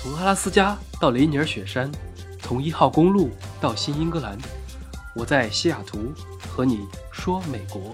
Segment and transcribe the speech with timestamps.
[0.00, 1.90] 从阿拉斯加到雷尼尔雪山，
[2.40, 4.38] 从一号公路到新英格兰，
[5.12, 6.78] 我在西雅图和你
[7.10, 7.90] 说美国。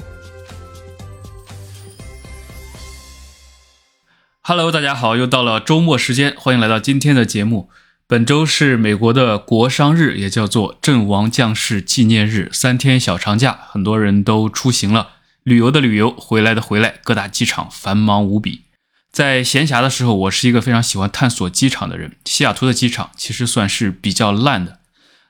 [4.43, 7.71] Hello，大家好，又到了周末时间，欢迎来到今天的节目。
[8.07, 15.13] 本周是美国的国殇日，也叫做阵亡将士纪念日，三天小长假，很多人都出行了，
[15.43, 18.61] 旅游的旅游，回来的回来，各大机场繁忙无比。
[19.15, 22.17] 在闲暇的时候，我是一个非常喜欢探索机场的人。
[22.25, 24.81] 西雅图的机场其实算是比较烂的，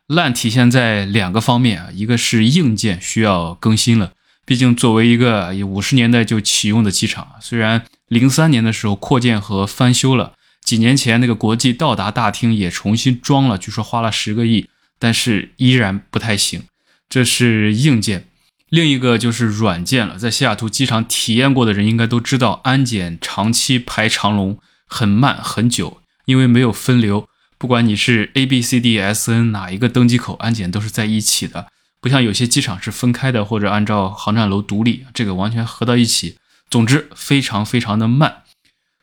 [0.07, 4.13] 烂体现在两个方面啊，一个是硬件需要更新了，
[4.47, 10.33] 毕竟作为一个五十年代就启用的机场，虽然零三年的时候扩建和翻修了。
[10.63, 14.67] 几年前，那个国际到达大厅也重新装了，据说花了十个亿，
[14.99, 16.63] 但是依然不太行。
[17.11, 18.29] 这是硬件，
[18.75, 20.19] 另一个就是软件了。
[20.19, 27.29] 在西雅图机场体验过的人应该都知道，安检长期排长龙，很慢很久，因为没有分流。
[27.57, 31.69] 不管你是 A、B、C、D、S、N 哪一个登机口，安检都是在一起的，
[32.01, 36.37] 不像有些机场是分开的，或者按照航站楼独立，这个完全合到一起。
[36.69, 38.43] 总之，非常非常的慢，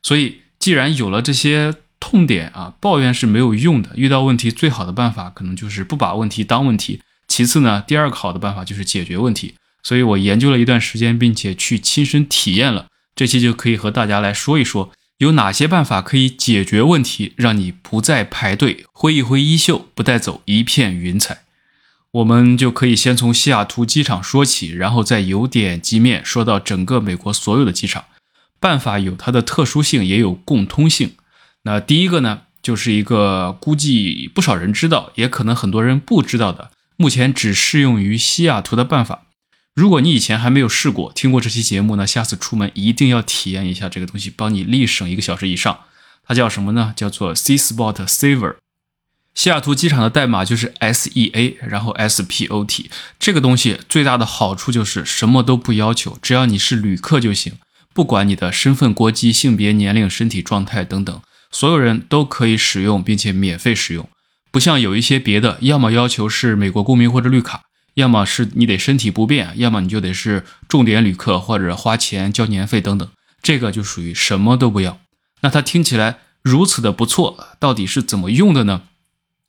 [0.03, 0.41] 所以。
[0.61, 3.89] 既然有了这些痛点啊，抱怨是没有用的。
[3.95, 7.01] 遇到问题最好的办法可能就是不把问题当问题。
[7.27, 9.55] 其次呢，第二个好的办法就是解决问题。
[9.83, 12.87] 所以我研究了一段时间，并且去亲身体验了。
[13.15, 21.43] 这期就可以和大家来说一说，有哪些办法可以解决问题，让你不再排队，挥一挥衣袖，不带走一片云彩。
[22.11, 28.05] 我们就可以先从西雅图机场说起，然后再由点及面说到整个美国所有的机场。
[28.59, 31.15] 办法有它的特殊性，也有共通性。
[31.63, 39.23] 那第一个呢，就是一个估计不少人知道，也可能很多人不知道的，目前只适用于西雅图的办法。
[39.73, 45.79] 如果你以前还没有试过，听过这期节目呢，下次出门一定要体验一下这个东西，帮你立省一个小时以上。
[46.27, 46.93] 它叫什么呢？
[46.95, 48.55] 叫做 C Spot Saver。
[49.33, 52.91] 西雅图机场的代码就是 S E A，然后 S P O T。
[53.17, 57.53] 这个东西最大的好处就是什么都不要求，只要你是旅客就行。
[57.93, 64.09] 不管你的身份、国籍、性别、年龄、身体状态等等，所有人都可以使用，并且免费使用。
[64.51, 67.63] 不像有一些别的，要么要求是美国公民或者绿卡，
[67.95, 73.07] 要么是你得身体不便，要么你就得是重点旅客或者花钱交年费等等。
[73.41, 74.99] 这个就属于什么都不要。
[75.41, 78.83] 那它听起来如此的不错，到底是怎么用的呢？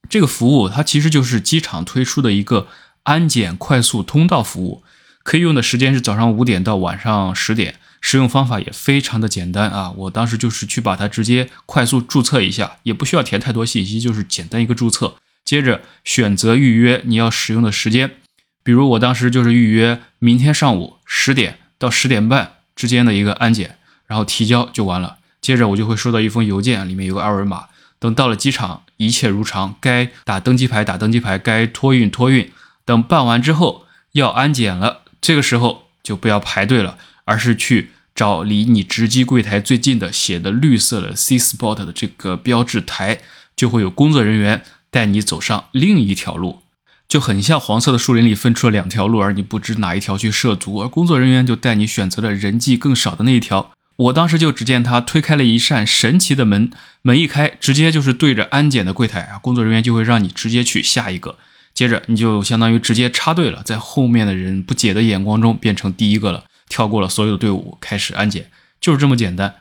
[0.08, 2.68] 这个服务它其实就是机场推出的一个
[3.04, 4.82] 安检快速通道服务，
[5.22, 7.76] 可以用的时间是早上五点到晚上十点。
[8.04, 9.92] 使用方法也非常的简单啊！
[9.92, 15.14] 我当时就是去把它直接快速注册一下，也不需要填太多信息，就是简单一个注册。
[15.44, 18.16] 接着选择预约你要使用的时间，
[18.62, 25.18] 比如我当时就是预约明天上午十点到十点半之间的一个安检，然后提交就完了。
[25.40, 27.66] 接着我就会收到一封邮件，里面有个二维码。
[27.98, 32.50] 等到了机场，一切如常，该打登机牌打登机牌，该托运托运。
[32.84, 36.98] 等办完之后要安检了，这个时候就不要排队了。
[37.24, 43.20] 而是去找离你值机柜台最近的写的绿色的 C Spot 的这个标志台，
[43.54, 46.61] 就会有工作人员带你走上另一条路，
[47.08, 53.72] 就很像黄色的树林里分出了两条路，而你不知哪一条去涉足，而工作人员就带你选择了人迹更少的那一条。
[53.96, 56.70] 我当时就只见他推开了一扇神奇的门，
[57.02, 61.36] 门一开，直接就是对着安检的柜台啊，工作人员就会让你直接去下一个，
[61.74, 66.44] 接着你就相当于直接插队了，在后面的人不解的眼光中变成第一个了。
[66.68, 69.56] 跳过了所有的队伍，开始安检，就是这么简单。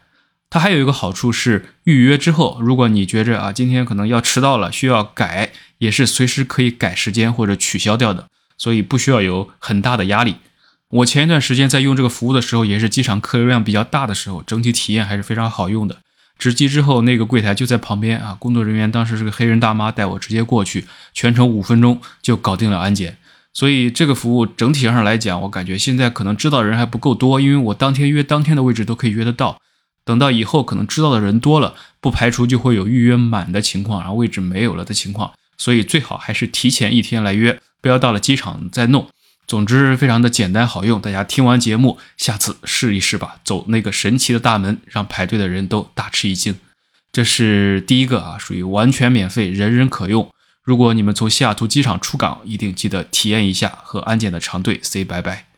[0.51, 10.35] 它还有一个好处是，预约之后，如果你觉着啊今天可能要迟到了，需要改，也是随时可以改时间或者取消掉的，所以不需要有很大的压力。
[10.89, 15.99] 我前一段时间在用这个服务的时候，也是机场客流量比较大的时候，整体体验还是非常好用的。
[16.37, 23.15] 值机之后，那个柜台就在旁边啊，工作人员当时是个黑人大妈，带我直接过去，全程五分钟就搞定了安检。
[23.53, 29.61] 所以这个服务整体上来讲，我感觉现在可能知道人还不够多，因为我当天约当天的位置都可以约得到。
[30.03, 35.31] 等到以后可能知道的人多了，不排除就会有预约满的情况，然后位置没有了的情况。
[35.57, 39.07] 所以最好还是提前一天来约，不要到了机场再弄。
[39.45, 46.55] 总之非常的简单好用，大家听完节目，下次试一试吧，走那个神奇的大门，让排队的人都大吃一惊。
[47.11, 50.31] 这是第一个啊，属于完全免费，人人可用。
[50.63, 55.50] 如果你们从西雅图机场出港，一定记得体验一下和安检的长队 say 拜拜。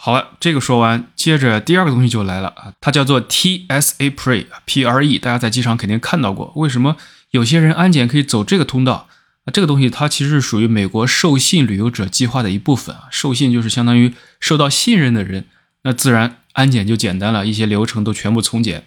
[0.00, 6.52] 好了，这个说完，接着第二个东西就来了啊，它叫做 TSA Pre P R E，大家在机场肯定看到过。
[6.54, 6.96] 为什么
[7.32, 9.08] 有些人安检可以走这个通道？
[9.44, 13.08] 啊这个东西它其实是属于美国受信旅游者计划的一部分啊。
[13.10, 15.46] 受信就是相当于受到信任的人，
[15.82, 18.84] 那自然安检就简单了，一些流程都全部从简。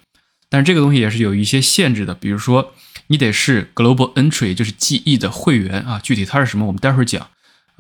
[0.50, 2.74] 但是这个东西也是有一些限制的，比如说。
[3.08, 6.00] 你得是 Global Entry，就是 GE 的会员啊。
[6.02, 7.28] 具体它是什么，我们待会儿讲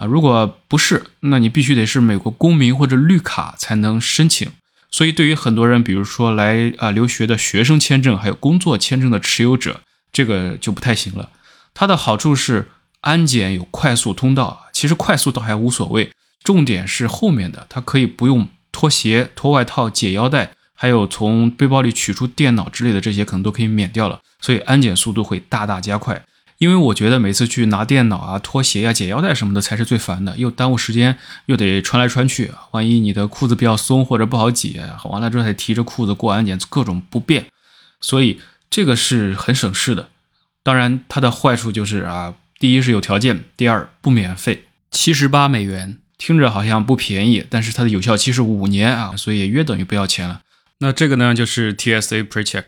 [0.01, 0.05] 啊。
[0.07, 4.49] 如果不是，那你必须得是美国公民或者绿卡才能申请。
[4.89, 9.81] 所以对于很多人，比如说来啊留学的学生签证，还有工作签证的持有者，
[10.11, 11.29] 这个就不太行了。
[11.73, 12.69] 它的好处是
[13.01, 16.11] 安检有快速通道，其实快速倒还无所谓，
[16.43, 20.51] 重点是后面的，它可以不用脱鞋、脱外套、解腰带。
[20.73, 26.19] 还有从背包里取出电脑之类的这些可能都可以免掉了，所以安检速度会大大加快。
[26.61, 31.17] 因为我觉得每次去拿电脑啊、脱鞋呀、解腰带什么的才是最烦的，又耽误时间，
[31.47, 32.51] 又得穿来穿去。
[32.69, 37.47] 万一你的裤子比较松或者不好解，完了之后还提着裤子过安检，各种不便。
[37.99, 40.09] 所以这个是很省事的。
[40.61, 50.41] 当然，它的坏处就是啊，第一是有条件，第二不免费，七十八美元，听着好像不便宜，但是它的有效期是五年啊，所以也约等于不要钱了。
[50.77, 52.65] 那这个呢，就是 TSA PreCheck。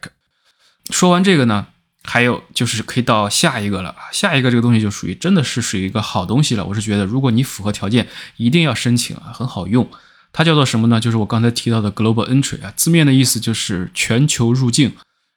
[0.90, 1.68] 说完这个呢，
[2.04, 6.66] 还有就是可以到下一个了下一个这个东西就属于真的是属于一个好东西了。
[6.66, 8.08] 我是觉得，如果你符合条件，
[8.38, 9.90] 一定要申请啊，很好用。
[10.32, 11.00] 它叫做什么呢？
[11.00, 14.94] 就是我刚才提到的 Global Entry 啊，字面的意思就是全球入境。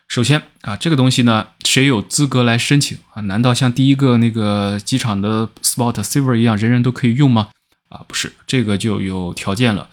[0.09, 3.23] 首先啊，这个东西呢，谁有资格来申请啊？
[3.23, 7.49] 难道像第一个那个机场的 Spot Saver 一样，人人都可以用吗？
[7.89, 9.91] 啊，不是，这个就有条件了，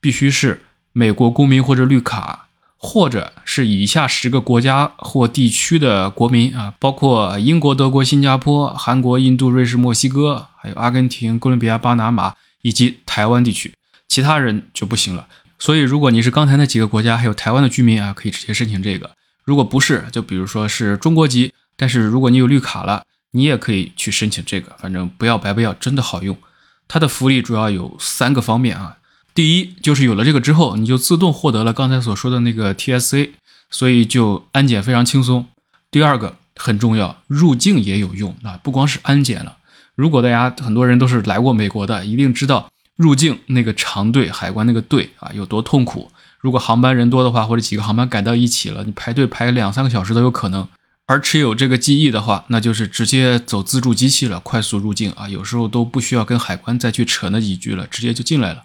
[0.00, 0.62] 必须是。
[0.92, 2.45] 美国公民或者绿卡，
[2.88, 13.74] 或者是以下十个国家或地区的国民啊，包括英国、德国、新加坡、韩国、印度、瑞士、墨西哥，还有阿根廷、哥伦比亚、巴拿马以及台湾地区，
[14.06, 15.26] 其他人就不行了。
[15.58, 19.08] 所以，如果你是刚才那几个国家还有台湾的居民啊，可以直接申请这个；
[19.42, 23.02] 如果不是，就比如说是中国籍，但是如果你有绿卡了，
[23.32, 24.76] 你也可以去申请这个。
[24.78, 26.38] 反正不要白不要，真的好用。
[26.86, 28.98] 它的福利主要有三个方面啊。
[29.36, 33.32] 第一就是有了这个之后，你就自动获得了刚才所说的那个 TSA，
[33.70, 35.44] 所以就安检非常轻松。
[35.90, 39.58] 第二个很重要，入境也有用啊，不光是安检了。
[39.94, 46.10] 如果大家很多人都是来过美国的，一定知道入境那个长队海关那个队啊有多痛苦。
[46.40, 50.66] 如果航班人多的话，或者几个航班赶到一起了，你排队排两三个小时都有可能。
[51.04, 58.64] 而持有这个记忆的话，那就是直接走自助机器了，快速入境啊，有时候都不需要跟海关再去扯那几句了，直接就进来了。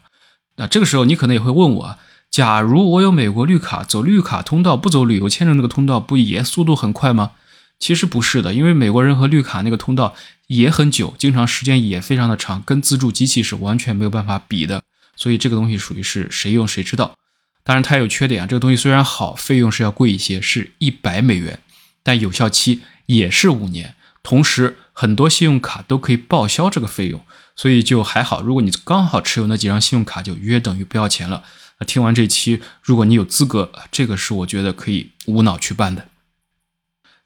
[0.57, 1.97] 那这个时候你可能也会问我，
[2.29, 7.31] 假如我有美国绿卡，走绿卡通道，不走旅游签证那个通道，不也速度很快吗？
[7.79, 10.13] 其实不是的，因为美国人和绿卡那个通道
[10.47, 14.83] 也很久，经常时间也非常的长，跟自助机器是完全没有办法比的。
[15.15, 17.15] 所以这个东西属于是谁用谁知道。
[17.63, 21.59] 当然它有缺点啊，这个东西虽然好，费用是要贵一些，是一百美元，
[22.03, 27.21] 但有效期也是五年，同时很多信用卡都可以报销这个费用。
[27.55, 31.43] 所以就还好，如果你刚好持有那几张信用卡，就约等于不要钱了。
[31.79, 36.07] 那听完这期，如果你有资格，这个是我觉得可以无脑去办的。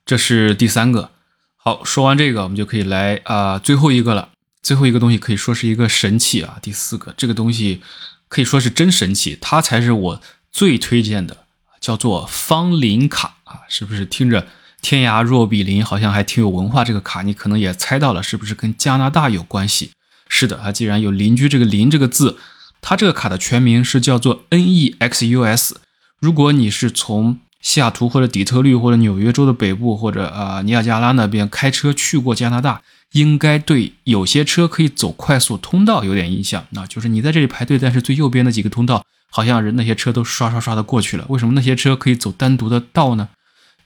[0.05, 1.11] 这是第三个。
[1.55, 4.29] 好，说完这个，我们就可以来啊最后一个了。
[4.61, 6.57] 最后一个东西可以说是一个神器啊。
[6.61, 7.81] 第四个，这个东西
[8.27, 10.21] 可以说是真神器，它才是我
[10.51, 11.45] 最推荐的，
[11.79, 14.47] 叫做方林卡啊，是不是听着
[14.81, 16.83] 天涯若比邻，好像还挺有文化？
[16.83, 19.91] 这个卡你可能也猜到了，是不是跟加拿大有关系？
[20.37, 22.37] 是的，它既然有邻居这个“邻”这个字，
[22.81, 25.75] 它这个卡的全名是叫做 NEXUS。
[26.19, 32.81] 如果你是从西雅图或者底特律或者纽约州的北部或者啊尼亚加拉那边开车去过加拿大，
[33.13, 36.65] 应该对有些车可以走快速通道有点印象。
[36.71, 41.25] 那就是你在这里排队，但是最右边的几个通道好像人那些车都刷刷刷的过去了。
[41.29, 43.29] 为什么那些车可以走单独的道呢？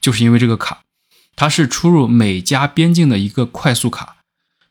[0.01, 0.79] 就是因为这个卡，
[1.35, 4.15] 它是出入美加边境的一个快速卡。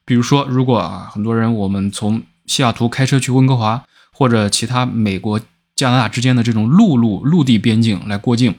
[0.09, 5.39] 比如说，如果啊，很多人我们从西雅图开车去温哥华，或者其他美国、
[5.77, 8.55] 加拿大之间的这种陆路陆地边境来过境，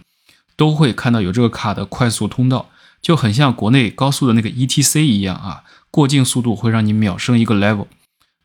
[0.56, 2.70] 都会看到有这个卡的快速通道，
[3.01, 7.88] 就很像国内高速的那个 ETC 一样啊，过境速度会让你秒升一个 level。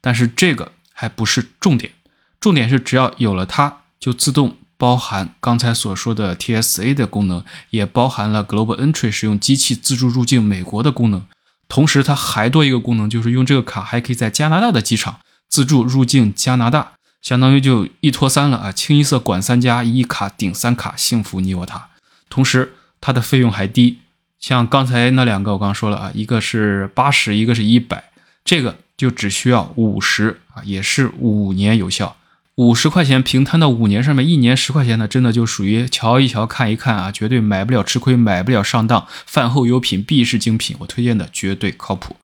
[0.01, 1.93] 但是这个还不是重点，
[2.41, 11.27] 重点是只要有了它，就自动包含刚才所说的 TSA 的功能，也包含了 Global Entry 使用机器自助入境美国的功能。
[11.75, 18.71] 同时，它还多一个功能，就是用这个卡还可以在加拿大的机场自助入境加拿大，相当于就一拖三了啊！
[18.71, 21.89] 清一色管三家，一卡顶三卡，幸福你我他。
[22.31, 23.99] 同时，它的费用还低，
[24.39, 28.05] 像刚才那两个我刚刚说了啊，一个是八十，一个是一百，
[28.45, 32.17] 这个就只需要五十啊，也是五年有效。
[32.57, 42.17] 五十块钱平摊到五年上面，一年十块钱呢，真的就属于瞧一瞧、看一看啊，绝对买不了吃亏，买不了上当，饭后优品必是精品，我推荐的绝对靠谱。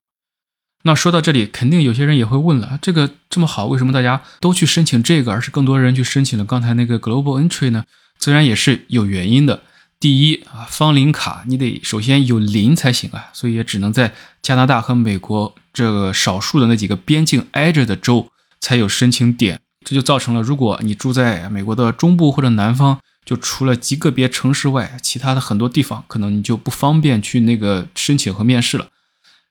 [0.85, 7.85] 那说到这里，肯定有些人也会问了，这个这么好，为什么大家都去申请这个，而是更多人去申请了刚才那个 Global Entry 呢？
[8.17, 9.63] 自然也是有原因的。
[9.99, 19.61] 第一啊，芳林卡你得首先有零才行啊，所以也只能在加拿大和美国这个少数的那几个边境挨着的州才有申请点。
[19.91, 28.87] 这就造成了，如果你住在美国的中部或者南方，就除了极个别城市外，其他的很多地方可能你就不方便去那个申请和面试了。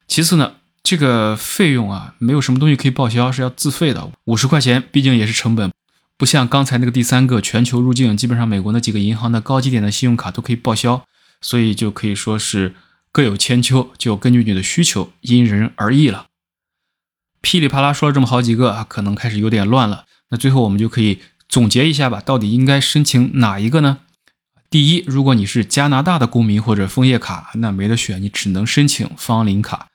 [0.08, 5.70] 其次呢，这个费用啊，没有什么东西可以报销，是要自费的，五十块钱，毕竟也是成本。
[6.16, 11.04] 不像刚才那个第三个全球入境，基本上美国那几个银行的高级点的信用卡都可以报销，
[11.42, 12.76] 所以就可以说是
[13.12, 16.28] 各有千秋，就根据你的需求因人而异了。
[17.42, 20.06] 噼里啪啦说了这么好几个啊，可能开始有点乱了。
[20.30, 24.00] 那最后我们就可以总结一下吧，到底应该申请哪一个呢？
[24.70, 29.88] 第一，如果你是加拿大的公民或者枫叶卡，那没得选，你只能申请芳林卡。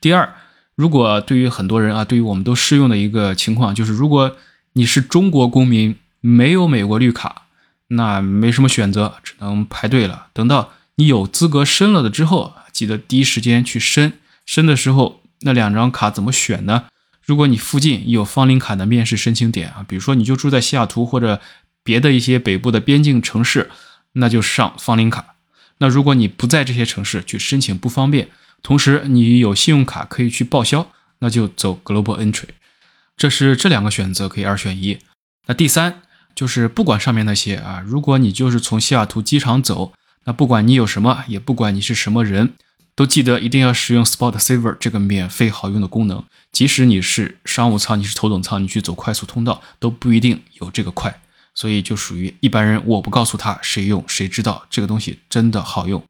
[0.00, 0.34] 第二，
[0.74, 4.36] 如果对于很多人啊，对于我们都适用的一个情况，就是如果
[4.72, 7.42] 你是中国公民，没有美国绿卡，
[7.88, 10.26] 那没什么选择，只能排队了。
[10.32, 14.14] 等到你有资格申了的之后，记得第一时间去申。
[14.44, 16.86] 申的时候，那两张卡怎么选呢？
[17.26, 21.40] 如果你附近有方林卡的面试申请点啊，比如说你就住在西雅图或者
[21.82, 23.68] 别的一些北部的边境城市，
[24.12, 25.34] 那就上方林卡。
[25.78, 28.28] 那如果你不在这些城市去申请不方便，
[28.62, 32.50] 同时你有信用卡可以去报销，那就走 Global Entry。
[33.16, 34.98] 这是这两个选择可以二选一。
[35.46, 36.02] 那第三
[36.34, 39.92] 就是不管上面那些啊，如果你就是从西雅图机场走，
[40.24, 42.54] 那不管你有什么，也不管你是什么人，
[42.96, 46.24] 都记得一定要使用 Spot Saver 这个免费好用的功能。
[46.50, 51.20] 即使你是商务舱，你是头等舱，你去走快速通道都不一定有这个快。
[51.54, 56.02] 所以就属于一般人，我不告诉他谁用谁知道，这个东西真的好用。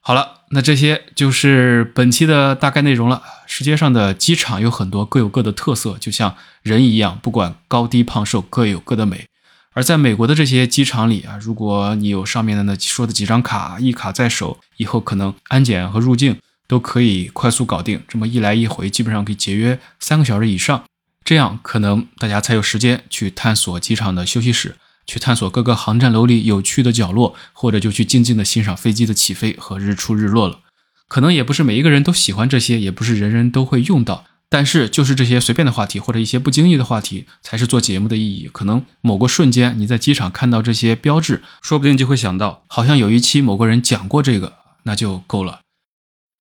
[0.00, 3.22] 好了，那这些就是本期的大概内容了。
[3.46, 9.26] 世界上的机场有很多各有各的特色，就像人一样，不管高低胖瘦，各有各的美。
[9.74, 18.00] 而在美国的这些机场里啊，如果你有上面的那说的几张卡，一卡在手，以后可能安检和入境都可以快速搞定。
[18.08, 20.84] 这么一来一回，基本上可以节约三个小时以上。
[21.24, 24.76] 这样可能大家才有时间去探索机场的休息室。
[25.06, 30.60] 去探索各个航站楼里有趣的角落，或者就去静静的欣赏飞机的起飞和日出日落了。
[31.08, 34.24] 可能也不是每一个人都喜欢这些，也不是人人都会用到。
[34.48, 38.48] 但是就是这些随便的话题，或者一些不经意的话题，才是做节目的意义。
[38.52, 45.60] 可能某个瞬间你在机场看到这些标志，说不定就会想到，好像有一期某个人讲过这个，那就够了。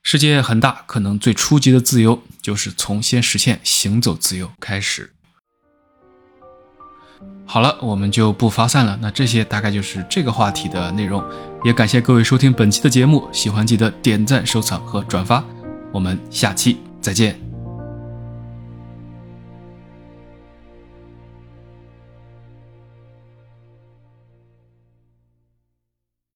[0.04, 5.14] 世界很大，可能最初级的自由就是从先实现行走自由开始。
[7.46, 9.00] 好了，我们就不发散了。
[9.02, 11.24] 那这些大概就是这个话题的内容，
[11.64, 13.28] 也感谢各位收听本期的节目。
[13.32, 15.44] 喜欢记得点赞、收藏和转发。
[15.94, 17.53] 我们下期再见。